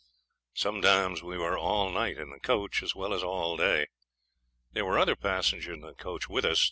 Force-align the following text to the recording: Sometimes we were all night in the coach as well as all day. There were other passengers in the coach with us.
Sometimes 0.55 1.21
we 1.21 1.37
were 1.37 1.55
all 1.55 1.91
night 1.91 2.17
in 2.17 2.31
the 2.31 2.39
coach 2.39 2.81
as 2.81 2.95
well 2.95 3.13
as 3.13 3.21
all 3.21 3.55
day. 3.55 3.85
There 4.73 4.83
were 4.85 4.97
other 4.97 5.15
passengers 5.15 5.75
in 5.75 5.81
the 5.81 5.93
coach 5.93 6.27
with 6.27 6.43
us. 6.43 6.59